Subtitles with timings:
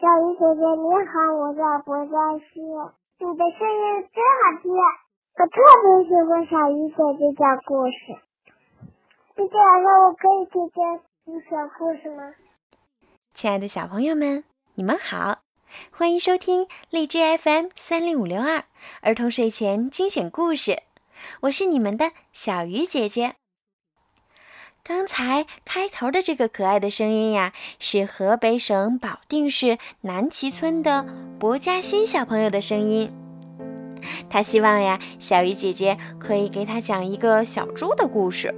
[0.00, 2.58] 小鱼姐姐你好，我叫博佳熙，
[3.18, 4.72] 你的声音真好听，
[5.36, 8.16] 我特别喜欢小鱼姐姐讲故事。
[9.36, 12.32] 今天晚上我可以听见你讲故事吗？
[13.34, 14.42] 亲爱的小朋友们，
[14.72, 15.40] 你们好，
[15.90, 18.64] 欢迎收听荔枝 FM 三零五六二
[19.02, 20.82] 儿童睡前精选故事，
[21.42, 23.34] 我是你们的小鱼姐姐。
[24.90, 31.06] 刚才开头的这个可爱的声音呀，是河北省保定市南齐村的
[31.38, 33.08] 博嘉欣小朋友的声音。
[34.28, 38.52] 他希望呀，小鱼姐姐可以给他讲一个小猪的故事。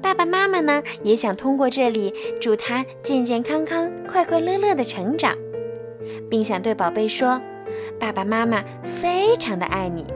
[0.00, 5.36] 爸爸妈妈呢，也想通过这里祝他健健康康、快快乐乐的成长，
[6.30, 7.38] 并想对宝贝说
[8.00, 10.06] ：“爸爸妈妈非常的爱你。”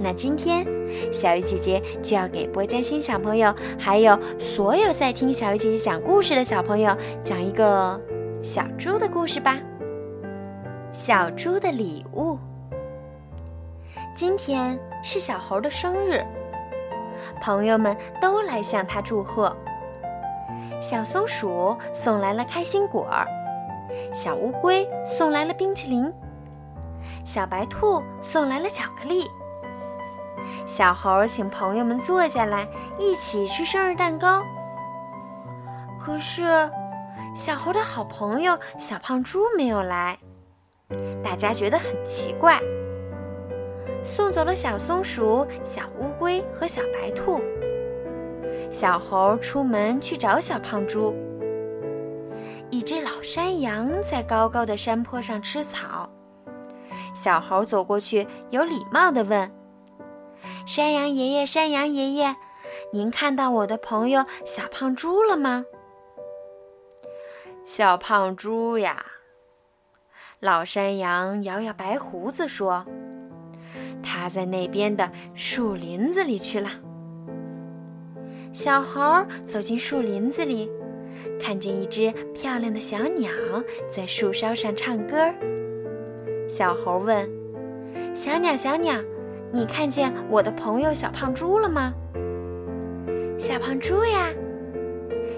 [0.00, 0.66] 那今天，
[1.12, 8.00] 小鱼姐姐就要给波加星小朋友，还有所有在听小鱼姐姐讲故事的小朋友，讲一个
[8.42, 9.58] 小猪的故事吧。
[10.92, 12.38] 小猪的礼物。
[14.14, 16.22] 今天是小猴的生日，
[17.40, 19.56] 朋友们都来向他祝贺。
[20.80, 23.08] 小松鼠送来了开心果，
[24.12, 26.12] 小乌龟送来了冰淇淋，
[27.24, 29.30] 小白兔送来了巧克力。
[30.66, 32.68] 小猴请朋友们坐下来
[32.98, 34.42] 一起吃生日蛋糕。
[35.98, 36.70] 可是，
[37.34, 40.18] 小猴的好朋友小胖猪没有来，
[41.22, 42.60] 大家觉得很奇怪。
[44.04, 47.40] 送走了小松鼠、小乌龟和小白兔，
[48.70, 51.14] 小猴出门去找小胖猪。
[52.70, 56.08] 一只老山羊在高高的山坡上吃草，
[57.14, 59.48] 小猴走过去，有礼貌地问。
[60.64, 62.36] 山羊爷爷，山羊爷爷，
[62.92, 65.64] 您看到我的朋友小胖猪了吗？
[67.64, 69.04] 小胖猪呀，
[70.40, 72.86] 老山羊摇摇白胡子说
[74.02, 76.70] ：“他在那边的树林子里去了。”
[78.54, 80.70] 小猴走进树林子里，
[81.40, 83.30] 看见一只漂亮的小鸟
[83.90, 85.16] 在树梢上唱歌。
[86.48, 87.28] 小猴问
[88.14, 88.94] ：“小鸟，小鸟。”
[89.54, 91.92] 你看见我的朋友小胖猪了吗？
[93.38, 94.30] 小胖猪呀，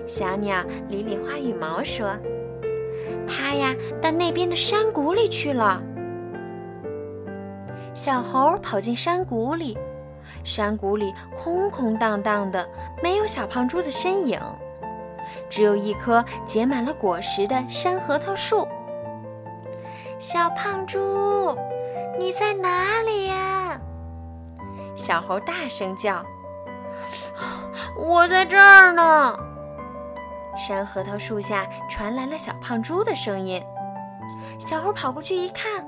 [0.07, 2.17] 小鸟理理花羽毛说
[3.27, 5.83] ：“它呀，到那边的山谷里去了。”
[7.93, 9.77] 小猴跑进山谷里，
[10.45, 12.65] 山谷里空空荡荡的，
[13.03, 14.39] 没有小胖猪的身影，
[15.51, 18.69] 只有一棵结满了果实的山核桃树。
[20.21, 21.57] 小胖猪，
[22.17, 23.54] 你在哪里呀？
[24.95, 26.25] 小猴大声叫
[27.99, 29.37] ：“我在这儿呢！”
[30.57, 33.63] 山核桃树下传来了小胖猪的声音。
[34.59, 35.85] 小猴跑过去一看，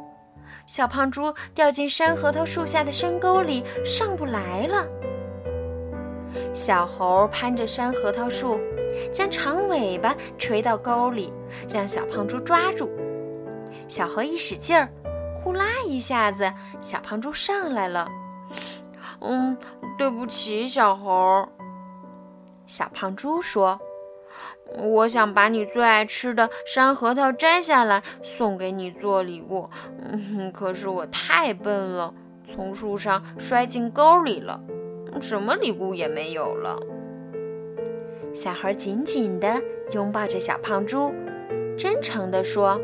[0.66, 4.84] 小胖猪掉进山核桃树下的深沟里，上不来了。
[6.52, 8.58] 小猴攀着山核桃树，
[9.12, 11.32] 将长尾巴垂到沟里，
[11.68, 12.90] 让小胖猪抓住。
[13.86, 14.88] 小猴一使劲儿，
[15.36, 18.10] 呼啦一下子，小胖猪上来了。
[19.28, 19.56] 嗯，
[19.98, 21.48] 对不起，小猴。
[22.66, 23.80] 小胖猪说
[24.78, 29.68] ：“我想把你最爱吃的山核桃摘下来送给你做礼物，
[30.00, 32.12] 嗯，可是我太笨了，
[32.44, 34.60] 从树上摔进沟里了，
[35.20, 36.76] 什么礼物也没有了。”
[38.34, 39.62] 小猴紧紧地
[39.92, 41.14] 拥抱着小胖猪，
[41.78, 42.80] 真诚地说：“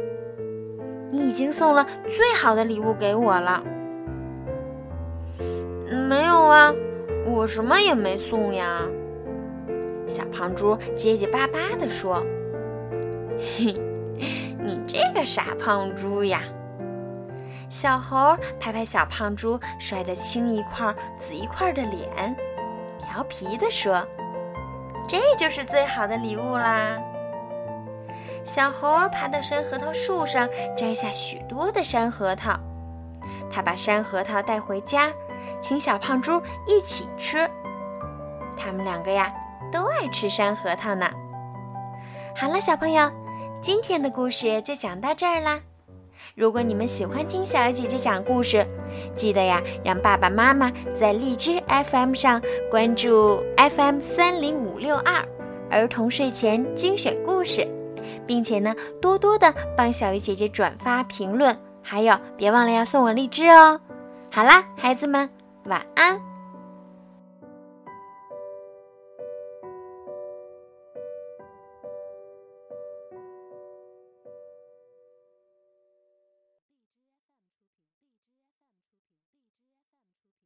[1.10, 3.62] 你已经送了最好的礼物给我了。”
[5.94, 6.72] 没有啊，
[7.26, 8.80] 我什么也没送呀。
[10.06, 12.24] 小胖猪结结巴巴地说
[13.38, 13.72] ：“嘿，
[14.58, 16.42] 你这个傻胖猪呀！”
[17.70, 22.36] 小猴拍拍小胖猪摔得青一块紫一块的脸，
[22.98, 24.06] 调皮地说
[25.08, 26.98] ：“这就是最好的礼物啦！”
[28.44, 32.58] 小猴爬到山核桃树上，摘下许多的山核桃，
[33.50, 35.10] 他把山核桃带回家。
[35.62, 37.48] 请小胖猪一起吃，
[38.56, 39.32] 他们两个呀
[39.72, 41.08] 都爱吃山核桃呢。
[42.36, 43.08] 好了，小朋友，
[43.60, 45.60] 今天的故事就讲到这儿啦。
[46.34, 48.66] 如果你们喜欢听小鱼姐姐讲故事，
[49.14, 55.24] 记得呀让爸爸妈妈在荔枝 FM 上关注 FM 三零五六二
[55.70, 57.66] 儿童睡前精选故事，
[58.26, 63.80] 并且呢多多的帮小鱼姐姐转发评论，还有别忘了要送我荔枝哦。
[64.30, 65.28] 好啦，孩子们。
[65.64, 66.31] 晚安。